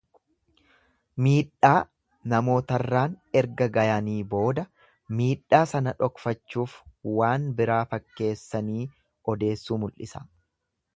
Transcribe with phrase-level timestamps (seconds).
[1.25, 1.73] Miidhaa
[2.33, 4.65] namootarraan erga gayanii booda
[5.21, 6.77] miidhaa sana dhoksachuuf
[7.21, 8.85] waan biraa fakkeessanii
[9.37, 10.29] odeessuu mul'isa.